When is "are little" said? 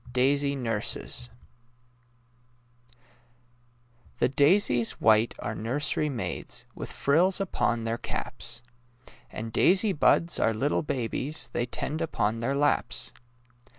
10.39-10.81